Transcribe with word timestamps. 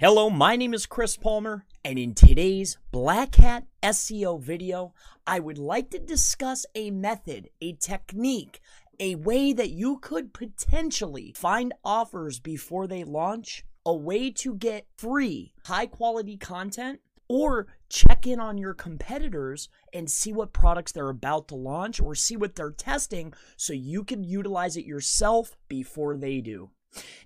Hello, 0.00 0.30
my 0.30 0.56
name 0.56 0.72
is 0.72 0.86
Chris 0.86 1.18
Palmer, 1.18 1.66
and 1.84 1.98
in 1.98 2.14
today's 2.14 2.78
Black 2.90 3.34
Hat 3.34 3.66
SEO 3.82 4.40
video, 4.40 4.94
I 5.26 5.40
would 5.40 5.58
like 5.58 5.90
to 5.90 5.98
discuss 5.98 6.64
a 6.74 6.90
method, 6.90 7.50
a 7.60 7.74
technique, 7.74 8.62
a 8.98 9.16
way 9.16 9.52
that 9.52 9.68
you 9.68 9.98
could 9.98 10.32
potentially 10.32 11.34
find 11.36 11.74
offers 11.84 12.40
before 12.40 12.86
they 12.86 13.04
launch, 13.04 13.62
a 13.84 13.94
way 13.94 14.30
to 14.30 14.54
get 14.54 14.86
free, 14.96 15.52
high 15.66 15.84
quality 15.84 16.38
content, 16.38 17.00
or 17.28 17.66
check 17.90 18.26
in 18.26 18.40
on 18.40 18.56
your 18.56 18.72
competitors 18.72 19.68
and 19.92 20.10
see 20.10 20.32
what 20.32 20.54
products 20.54 20.92
they're 20.92 21.10
about 21.10 21.46
to 21.48 21.56
launch 21.56 22.00
or 22.00 22.14
see 22.14 22.38
what 22.38 22.54
they're 22.54 22.70
testing 22.70 23.34
so 23.58 23.74
you 23.74 24.02
can 24.02 24.24
utilize 24.24 24.78
it 24.78 24.86
yourself 24.86 25.58
before 25.68 26.16
they 26.16 26.40
do. 26.40 26.70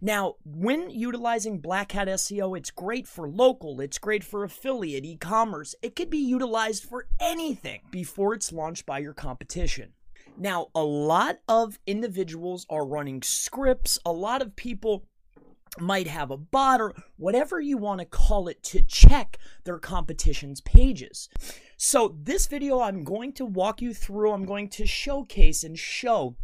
Now, 0.00 0.34
when 0.44 0.90
utilizing 0.90 1.58
Black 1.58 1.92
Hat 1.92 2.08
SEO, 2.08 2.56
it's 2.56 2.70
great 2.70 3.06
for 3.06 3.28
local, 3.28 3.80
it's 3.80 3.98
great 3.98 4.22
for 4.22 4.44
affiliate, 4.44 5.04
e 5.04 5.16
commerce. 5.16 5.74
It 5.82 5.96
could 5.96 6.10
be 6.10 6.18
utilized 6.18 6.84
for 6.84 7.06
anything 7.18 7.80
before 7.90 8.34
it's 8.34 8.52
launched 8.52 8.86
by 8.86 8.98
your 8.98 9.14
competition. 9.14 9.92
Now, 10.36 10.68
a 10.74 10.82
lot 10.82 11.38
of 11.48 11.78
individuals 11.86 12.66
are 12.68 12.84
running 12.84 13.22
scripts, 13.22 13.98
a 14.04 14.12
lot 14.12 14.42
of 14.42 14.56
people 14.56 15.06
might 15.78 16.06
have 16.06 16.30
a 16.30 16.36
bot 16.36 16.80
or 16.80 16.94
whatever 17.16 17.60
you 17.60 17.76
want 17.76 18.00
to 18.00 18.06
call 18.06 18.46
it 18.48 18.62
to 18.62 18.80
check 18.82 19.38
their 19.64 19.78
competition's 19.78 20.60
pages. 20.60 21.28
So, 21.76 22.16
this 22.20 22.46
video, 22.46 22.80
I'm 22.80 23.04
going 23.04 23.32
to 23.34 23.44
walk 23.44 23.80
you 23.82 23.94
through, 23.94 24.32
I'm 24.32 24.44
going 24.44 24.68
to 24.70 24.86
showcase 24.86 25.64
and 25.64 25.78
show 25.78 26.36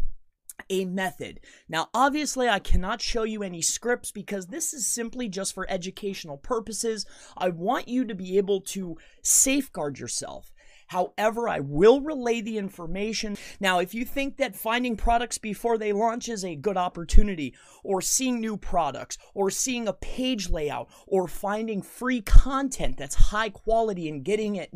a 0.68 0.84
method. 0.84 1.40
Now, 1.68 1.88
obviously, 1.94 2.48
I 2.48 2.58
cannot 2.58 3.00
show 3.00 3.22
you 3.22 3.42
any 3.42 3.62
scripts 3.62 4.10
because 4.10 4.46
this 4.46 4.74
is 4.74 4.86
simply 4.86 5.28
just 5.28 5.54
for 5.54 5.70
educational 5.70 6.36
purposes. 6.36 7.06
I 7.36 7.48
want 7.50 7.88
you 7.88 8.04
to 8.04 8.14
be 8.14 8.36
able 8.36 8.60
to 8.62 8.96
safeguard 9.22 9.98
yourself. 9.98 10.52
However, 10.88 11.48
I 11.48 11.60
will 11.60 12.00
relay 12.00 12.40
the 12.40 12.58
information. 12.58 13.36
Now, 13.60 13.78
if 13.78 13.94
you 13.94 14.04
think 14.04 14.38
that 14.38 14.56
finding 14.56 14.96
products 14.96 15.38
before 15.38 15.78
they 15.78 15.92
launch 15.92 16.28
is 16.28 16.44
a 16.44 16.56
good 16.56 16.76
opportunity, 16.76 17.54
or 17.84 18.00
seeing 18.00 18.40
new 18.40 18.56
products, 18.56 19.16
or 19.32 19.50
seeing 19.50 19.86
a 19.86 19.92
page 19.92 20.50
layout, 20.50 20.88
or 21.06 21.28
finding 21.28 21.80
free 21.80 22.20
content 22.20 22.96
that's 22.96 23.14
high 23.14 23.50
quality 23.50 24.08
and 24.08 24.24
getting 24.24 24.56
it 24.56 24.70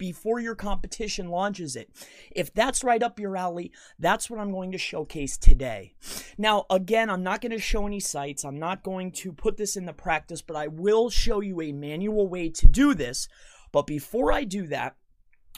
before 0.00 0.40
your 0.40 0.54
competition 0.54 1.28
launches 1.28 1.76
it. 1.76 1.90
If 2.34 2.52
that's 2.54 2.82
right 2.82 3.02
up 3.02 3.20
your 3.20 3.36
alley, 3.36 3.70
that's 3.98 4.30
what 4.30 4.40
I'm 4.40 4.50
going 4.50 4.72
to 4.72 4.78
showcase 4.78 5.36
today. 5.36 5.92
Now, 6.38 6.64
again, 6.70 7.10
I'm 7.10 7.22
not 7.22 7.42
going 7.42 7.52
to 7.52 7.58
show 7.58 7.86
any 7.86 8.00
sites. 8.00 8.42
I'm 8.42 8.58
not 8.58 8.82
going 8.82 9.12
to 9.12 9.30
put 9.30 9.58
this 9.58 9.76
in 9.76 9.84
the 9.84 9.92
practice, 9.92 10.40
but 10.40 10.56
I 10.56 10.68
will 10.68 11.10
show 11.10 11.40
you 11.40 11.60
a 11.60 11.72
manual 11.72 12.28
way 12.28 12.48
to 12.48 12.66
do 12.66 12.94
this. 12.94 13.28
But 13.72 13.86
before 13.86 14.32
I 14.32 14.44
do 14.44 14.66
that, 14.68 14.96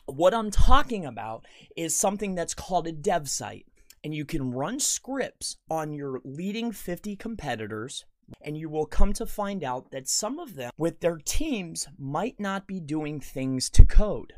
what 0.06 0.34
I'm 0.34 0.50
talking 0.50 1.06
about 1.06 1.46
is 1.76 1.94
something 1.94 2.34
that's 2.34 2.52
called 2.52 2.88
a 2.88 2.92
dev 2.92 3.30
site. 3.30 3.66
And 4.02 4.12
you 4.12 4.24
can 4.24 4.50
run 4.50 4.80
scripts 4.80 5.58
on 5.70 5.92
your 5.92 6.20
leading 6.24 6.72
50 6.72 7.14
competitors 7.14 8.04
and 8.40 8.56
you 8.56 8.68
will 8.68 8.86
come 8.86 9.12
to 9.14 9.26
find 9.26 9.62
out 9.62 9.90
that 9.90 10.08
some 10.08 10.38
of 10.38 10.54
them, 10.54 10.70
with 10.76 11.00
their 11.00 11.18
teams, 11.18 11.88
might 11.98 12.38
not 12.38 12.66
be 12.66 12.80
doing 12.80 13.20
things 13.20 13.68
to 13.70 13.84
code. 13.84 14.34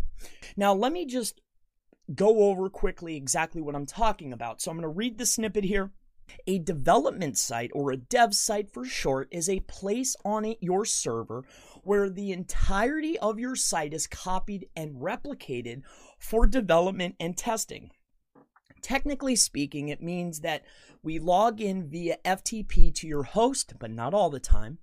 Now, 0.57 0.75
let 0.75 0.93
me 0.93 1.07
just 1.07 1.41
go 2.15 2.45
over 2.45 2.69
quickly 2.69 3.17
exactly 3.17 3.63
what 3.63 3.75
I'm 3.75 3.87
talking 3.87 4.33
about. 4.33 4.61
So 4.61 4.71
I'm 4.71 4.77
going 4.77 4.83
to 4.83 4.89
read 4.89 5.19
the 5.19 5.27
snippet 5.27 5.65
here. 5.65 5.93
A 6.47 6.59
development 6.59 7.37
site, 7.37 7.71
or 7.75 7.91
a 7.91 7.99
dev 7.99 8.35
site 8.35 8.71
for 8.73 8.85
short, 8.85 9.29
is 9.31 9.49
a 9.49 9.61
place 9.61 10.17
on 10.25 10.47
it, 10.47 10.59
your 10.61 10.87
server 10.87 11.45
where 11.83 12.09
the 12.09 12.33
entirety 12.33 13.19
of 13.19 13.39
your 13.39 13.55
site 13.55 13.93
is 13.93 14.07
copied 14.07 14.67
and 14.75 14.97
replicated 14.97 15.83
for 16.19 16.47
development 16.47 17.15
and 17.21 17.37
testing. 17.37 17.91
Technically 18.85 19.35
speaking, 19.35 19.89
it 19.89 20.03
means 20.03 20.41
that 20.41 20.63
we 21.03 21.19
log 21.19 21.59
in 21.59 21.89
via 21.89 22.19
FTP 22.23 22.95
to 22.97 23.07
your 23.09 23.23
host, 23.23 23.73
but 23.79 23.91
not 23.91 24.13
all 24.13 24.29
the 24.29 24.39
time, 24.39 24.77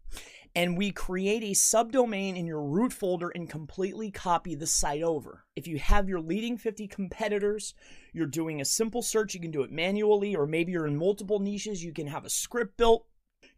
and 0.56 0.76
we 0.76 0.92
create 0.92 1.44
a 1.44 1.52
subdomain 1.52 2.36
in 2.36 2.48
your 2.48 2.64
root 2.64 2.94
folder 2.94 3.30
and 3.30 3.48
completely 3.48 4.10
copy 4.10 4.56
the 4.56 4.66
site 4.66 5.04
over. 5.04 5.46
If 5.56 5.68
you 5.68 5.78
have 5.78 6.10
your 6.10 6.20
leading 6.20 6.58
50 6.58 6.88
competitors, 6.88 7.76
you're 8.12 8.26
doing 8.26 8.60
a 8.60 8.66
simple 8.66 9.04
search, 9.04 9.36
you 9.36 9.40
can 9.40 9.52
do 9.52 9.62
it 9.62 9.72
manually, 9.72 10.36
or 10.36 10.48
maybe 10.48 10.72
you're 10.72 10.88
in 10.88 10.98
multiple 10.98 11.38
niches, 11.38 11.84
you 11.84 11.94
can 11.94 12.08
have 12.08 12.26
a 12.26 12.30
script 12.32 12.78
built 12.78 13.06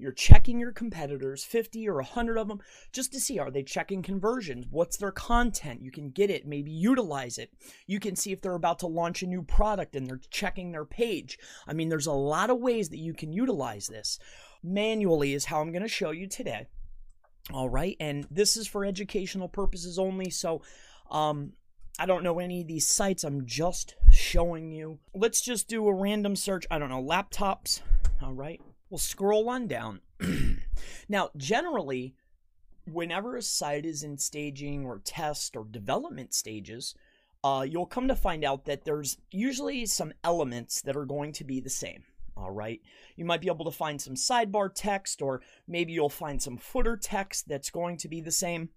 you're 0.03 0.11
checking 0.11 0.59
your 0.59 0.71
competitors, 0.71 1.43
50 1.43 1.87
or 1.89 1.95
100 1.95 2.37
of 2.37 2.47
them, 2.47 2.59
just 2.91 3.11
to 3.13 3.19
see 3.19 3.39
are 3.39 3.49
they 3.49 3.63
checking 3.63 4.03
conversions? 4.03 4.67
What's 4.69 4.97
their 4.97 5.11
content? 5.11 5.81
You 5.81 5.91
can 5.91 6.09
get 6.11 6.29
it, 6.29 6.45
maybe 6.45 6.71
utilize 6.71 7.37
it. 7.37 7.51
You 7.87 7.99
can 7.99 8.15
see 8.15 8.31
if 8.31 8.41
they're 8.41 8.53
about 8.53 8.79
to 8.79 8.87
launch 8.87 9.23
a 9.23 9.27
new 9.27 9.41
product 9.41 9.95
and 9.95 10.05
they're 10.05 10.21
checking 10.29 10.71
their 10.71 10.85
page. 10.85 11.39
I 11.67 11.73
mean, 11.73 11.89
there's 11.89 12.05
a 12.05 12.11
lot 12.11 12.49
of 12.49 12.59
ways 12.59 12.89
that 12.89 12.99
you 12.99 13.13
can 13.13 13.33
utilize 13.33 13.87
this. 13.87 14.19
Manually 14.61 15.33
is 15.33 15.45
how 15.45 15.61
I'm 15.61 15.71
going 15.71 15.81
to 15.81 15.87
show 15.87 16.11
you 16.11 16.27
today. 16.27 16.67
All 17.51 17.69
right, 17.69 17.97
and 17.99 18.25
this 18.31 18.55
is 18.55 18.67
for 18.67 18.85
educational 18.85 19.49
purposes 19.49 19.99
only, 19.99 20.29
so 20.29 20.61
um, 21.11 21.51
I 21.99 22.05
don't 22.05 22.23
know 22.23 22.39
any 22.39 22.61
of 22.61 22.67
these 22.67 22.87
sites. 22.87 23.23
I'm 23.23 23.45
just 23.45 23.95
showing 24.11 24.71
you. 24.71 24.99
Let's 25.13 25.41
just 25.41 25.67
do 25.67 25.87
a 25.87 25.93
random 25.93 26.35
search. 26.35 26.65
I 26.71 26.79
don't 26.79 26.89
know, 26.89 27.03
laptops. 27.03 27.81
All 28.21 28.33
right. 28.33 28.61
We'll 28.93 28.99
scroll 28.99 29.49
on 29.49 29.65
down. 29.65 30.01
now, 31.09 31.31
generally, 31.35 32.13
whenever 32.85 33.35
a 33.35 33.41
site 33.41 33.87
is 33.87 34.03
in 34.03 34.19
staging 34.19 34.85
or 34.85 35.01
test 35.03 35.55
or 35.55 35.65
development 35.65 36.35
stages, 36.35 36.93
uh, 37.43 37.65
you'll 37.67 37.87
come 37.87 38.07
to 38.07 38.15
find 38.15 38.45
out 38.45 38.65
that 38.65 38.85
there's 38.85 39.17
usually 39.31 39.87
some 39.87 40.13
elements 40.23 40.79
that 40.83 40.95
are 40.95 41.07
going 41.07 41.31
to 41.31 41.43
be 41.43 41.59
the 41.59 41.71
same. 41.71 42.03
All 42.37 42.51
right. 42.51 42.81
You 43.15 43.25
might 43.25 43.41
be 43.41 43.47
able 43.47 43.65
to 43.65 43.71
find 43.71 43.99
some 43.99 44.13
sidebar 44.13 44.69
text, 44.71 45.23
or 45.23 45.41
maybe 45.67 45.91
you'll 45.91 46.07
find 46.07 46.39
some 46.39 46.57
footer 46.57 46.95
text 46.95 47.47
that's 47.47 47.71
going 47.71 47.97
to 47.97 48.07
be 48.07 48.21
the 48.21 48.29
same. 48.29 48.69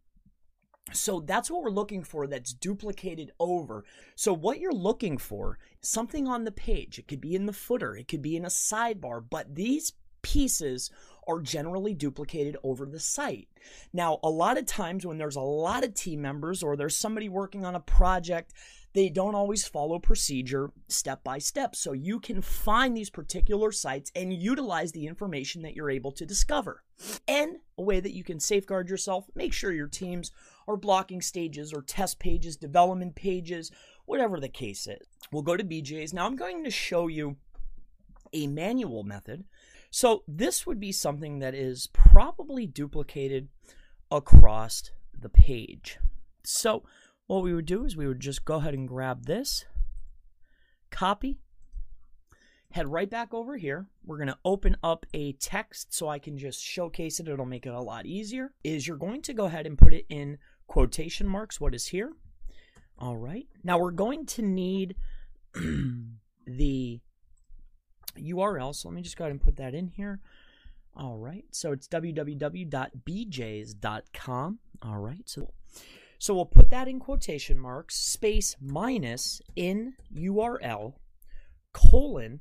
So 0.95 1.21
that's 1.21 1.51
what 1.51 1.63
we're 1.63 1.69
looking 1.69 2.03
for 2.03 2.27
that's 2.27 2.55
duplicated 2.55 3.33
over. 3.39 3.85
So 4.15 4.33
what 4.33 4.61
you're 4.61 4.73
looking 4.73 5.19
for, 5.19 5.59
something 5.83 6.27
on 6.27 6.45
the 6.45 6.53
page. 6.53 6.99
It 6.99 7.07
could 7.07 7.21
be 7.21 7.35
in 7.35 7.45
the 7.45 7.53
footer, 7.53 7.95
it 7.95 8.09
could 8.09 8.23
be 8.23 8.35
in 8.35 8.47
a 8.47 8.49
sidebar, 8.49 9.23
but 9.29 9.55
these 9.57 9.93
pieces 10.27 10.91
are 11.29 11.41
generally 11.41 11.95
duplicated 11.95 12.57
over 12.65 12.85
the 12.85 12.99
site. 12.99 13.49
Now, 13.93 14.19
a 14.25 14.31
lot 14.31 14.59
of 14.59 14.67
times 14.67 15.07
when 15.07 15.19
there's 15.19 15.37
a 15.37 15.41
lot 15.41 15.85
of 15.85 15.95
team 15.95 16.21
members 16.21 16.63
or 16.63 16.77
there's 16.77 16.97
somebody 16.97 17.29
working 17.29 17.65
on 17.65 17.77
a 17.77 17.81
project, 17.81 18.53
they 18.93 19.09
don't 19.09 19.35
always 19.37 19.67
follow 19.67 19.99
procedure 20.01 20.71
step 20.89 21.23
by 21.23 21.39
step. 21.39 21.77
So 21.77 21.93
you 21.93 22.19
can 22.19 22.43
find 22.43 22.97
these 22.97 23.11
particular 23.11 23.71
sites 23.71 24.11
and 24.17 24.33
utilize 24.33 24.93
the 24.93 25.07
information 25.07 25.63
that 25.63 25.77
you're 25.77 25.91
able 25.91 26.13
to 26.13 26.27
discover. 26.27 26.83
And 27.29 27.59
a 27.79 27.83
way 27.83 28.01
that 28.01 28.15
you 28.15 28.25
can 28.25 28.41
safeguard 28.41 28.89
yourself, 28.89 29.27
make 29.35 29.53
sure 29.53 29.73
your 29.73 29.89
teams 29.89 30.33
are 30.67 30.77
blocking 30.77 31.21
stages 31.21 31.73
or 31.73 31.83
test 31.83 32.19
pages, 32.19 32.57
development 32.57 33.15
pages, 33.15 33.71
whatever 34.07 34.41
the 34.41 34.49
case 34.49 34.87
is. 34.89 35.07
We'll 35.31 35.43
go 35.43 35.57
to 35.57 35.65
BJ's. 35.65 36.15
Now 36.15 36.27
I'm 36.27 36.37
going 36.37 36.65
to 36.65 36.71
show 36.71 37.07
you 37.07 37.37
a 38.33 38.47
manual 38.47 39.03
method 39.03 39.45
so 39.97 40.25
this 40.29 40.67
would 40.67 40.79
be 40.79 40.93
something 40.93 41.39
that 41.39 41.55
is 41.55 41.89
probably 41.95 42.67
duplicated 42.67 43.49
across 44.11 44.91
the 45.19 45.31
page. 45.31 45.99
So 46.45 46.83
what 47.27 47.43
we 47.43 47.55
would 47.55 47.65
do 47.65 47.87
is 47.87 47.97
we 47.97 48.07
would 48.07 48.21
just 48.21 48.45
go 48.45 48.57
ahead 48.57 48.75
and 48.75 48.87
grab 48.87 49.25
this, 49.25 49.65
copy, 50.91 51.39
head 52.73 52.89
right 52.91 53.09
back 53.09 53.33
over 53.33 53.57
here. 53.57 53.87
We're 54.05 54.19
going 54.19 54.27
to 54.27 54.37
open 54.45 54.77
up 54.85 55.07
a 55.15 55.33
text 55.33 55.95
so 55.95 56.11
I 56.11 56.19
can 56.19 56.37
just 56.37 56.63
showcase 56.63 57.19
it. 57.19 57.27
It'll 57.27 57.47
make 57.47 57.65
it 57.65 57.73
a 57.73 57.81
lot 57.81 58.05
easier. 58.05 58.53
Is 58.63 58.87
you're 58.87 58.99
going 58.99 59.23
to 59.23 59.33
go 59.33 59.47
ahead 59.47 59.67
and 59.67 59.79
put 59.79 59.95
it 59.95 60.05
in 60.11 60.37
quotation 60.67 61.27
marks 61.27 61.59
what 61.59 61.75
is 61.75 61.87
here. 61.87 62.13
All 62.99 63.17
right. 63.17 63.47
Now 63.65 63.79
we're 63.79 63.93
going 63.93 64.27
to 64.27 64.43
need 64.43 64.95
the 66.47 67.01
URL. 68.19 68.75
So 68.75 68.89
let 68.89 68.95
me 68.95 69.03
just 69.03 69.17
go 69.17 69.25
ahead 69.25 69.33
and 69.33 69.41
put 69.41 69.57
that 69.57 69.75
in 69.75 69.89
here. 69.89 70.21
All 70.97 71.19
right. 71.19 71.45
So 71.51 71.73
it's 71.73 71.89
www.bjs.com. 71.89 74.59
All 74.83 74.99
right. 74.99 75.29
So 75.29 75.53
so 76.19 76.35
we'll 76.35 76.47
put 76.47 76.71
that 76.71 76.89
in 76.89 76.99
quotation 76.99 77.59
marks, 77.59 77.97
space 77.97 78.57
minus 78.61 79.43
in 79.55 79.93
URL 80.15 80.95
colon 81.73 82.41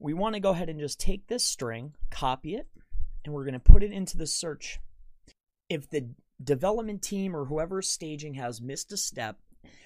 we 0.00 0.14
want 0.14 0.34
to 0.34 0.40
go 0.40 0.50
ahead 0.50 0.70
and 0.70 0.80
just 0.80 0.98
take 0.98 1.26
this 1.26 1.44
string, 1.44 1.92
copy 2.10 2.56
it, 2.56 2.66
and 3.24 3.34
we're 3.34 3.44
going 3.44 3.52
to 3.52 3.60
put 3.60 3.82
it 3.82 3.92
into 3.92 4.16
the 4.16 4.26
search. 4.26 4.80
If 5.68 5.88
the 5.88 6.08
development 6.42 7.02
team 7.02 7.36
or 7.36 7.44
whoever's 7.44 7.88
staging 7.88 8.34
has 8.34 8.62
missed 8.62 8.90
a 8.92 8.96
step, 8.96 9.36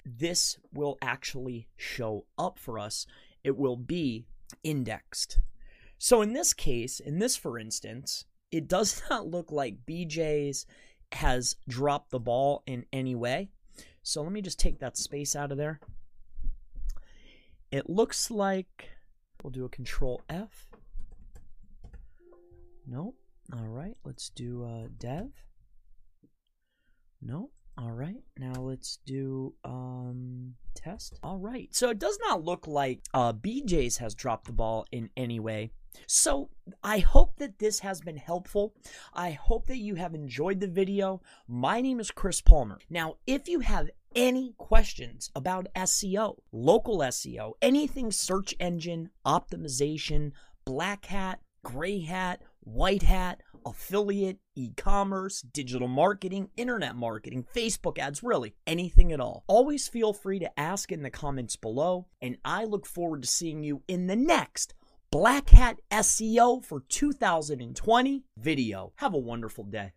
this 0.05 0.57
will 0.73 0.97
actually 1.01 1.67
show 1.75 2.25
up 2.37 2.57
for 2.57 2.79
us. 2.79 3.05
It 3.43 3.57
will 3.57 3.75
be 3.75 4.25
indexed. 4.63 5.39
So 5.97 6.21
in 6.21 6.31
this 6.31 6.53
case, 6.53 7.01
in 7.01 7.19
this 7.19 7.35
for 7.35 7.59
instance, 7.59 8.25
it 8.51 8.69
does 8.69 9.03
not 9.09 9.27
look 9.27 9.51
like 9.51 9.85
BJ's 9.85 10.65
has 11.11 11.57
dropped 11.67 12.11
the 12.11 12.19
ball 12.19 12.63
in 12.65 12.85
any 12.93 13.15
way. 13.15 13.49
So 14.01 14.21
let 14.23 14.31
me 14.31 14.41
just 14.41 14.59
take 14.59 14.79
that 14.79 14.97
space 14.97 15.35
out 15.35 15.51
of 15.51 15.57
there. 15.57 15.79
It 17.69 17.89
looks 17.89 18.31
like 18.31 18.94
we'll 19.45 19.51
do 19.51 19.65
a 19.65 19.69
control 19.69 20.23
F. 20.27 20.65
Nope. 22.87 23.15
All 23.53 23.67
right, 23.67 23.95
let's 24.03 24.29
do 24.29 24.65
uh, 24.65 24.87
dev. 24.97 25.29
Nope. 27.21 27.51
All 27.77 27.91
right, 27.91 28.23
now 28.37 28.53
let's 28.53 28.99
do 29.05 29.53
um, 29.65 30.55
test. 30.75 31.19
All 31.21 31.37
right, 31.37 31.67
so 31.75 31.89
it 31.89 31.99
does 31.99 32.17
not 32.21 32.43
look 32.43 32.67
like 32.67 33.01
uh, 33.13 33.33
BJ's 33.33 33.97
has 33.97 34.15
dropped 34.15 34.47
the 34.47 34.53
ball 34.53 34.85
in 34.93 35.09
any 35.17 35.41
way. 35.41 35.71
So 36.07 36.49
I 36.83 36.99
hope 36.99 37.37
that 37.37 37.59
this 37.59 37.79
has 37.79 37.99
been 37.99 38.17
helpful. 38.17 38.73
I 39.13 39.31
hope 39.31 39.67
that 39.67 39.77
you 39.77 39.95
have 39.95 40.13
enjoyed 40.13 40.61
the 40.61 40.67
video. 40.67 41.21
My 41.47 41.81
name 41.81 41.99
is 41.99 42.11
Chris 42.11 42.41
Palmer. 42.41 42.79
Now, 42.89 43.15
if 43.27 43.47
you 43.49 43.59
have 43.59 43.89
any 44.15 44.53
questions 44.57 45.29
about 45.35 45.67
SEO, 45.75 46.37
local 46.53 46.99
SEO, 46.99 47.53
anything 47.61 48.11
search 48.11 48.55
engine 48.59 49.09
optimization, 49.25 50.31
black 50.63 51.05
hat, 51.05 51.39
gray 51.63 51.99
hat, 51.99 52.41
white 52.61 53.03
hat, 53.03 53.41
affiliate, 53.65 54.37
e 54.55 54.71
commerce, 54.75 55.41
digital 55.41 55.87
marketing, 55.87 56.49
internet 56.55 56.95
marketing, 56.95 57.45
Facebook 57.55 57.97
ads, 57.97 58.23
really 58.23 58.55
anything 58.67 59.11
at 59.11 59.19
all. 59.19 59.43
Always 59.47 59.87
feel 59.87 60.13
free 60.13 60.39
to 60.39 60.59
ask 60.59 60.91
in 60.91 61.03
the 61.03 61.09
comments 61.09 61.55
below, 61.55 62.07
and 62.21 62.37
I 62.45 62.65
look 62.65 62.85
forward 62.85 63.23
to 63.23 63.27
seeing 63.27 63.63
you 63.63 63.83
in 63.87 64.07
the 64.07 64.15
next 64.15 64.73
Black 65.11 65.49
Hat 65.49 65.79
SEO 65.91 66.63
for 66.63 66.81
2020 66.89 68.23
video. 68.37 68.93
Have 68.97 69.13
a 69.13 69.17
wonderful 69.17 69.63
day. 69.63 69.93